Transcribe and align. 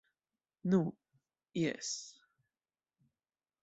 Nu, 0.71 0.95
Jes. 1.61 1.93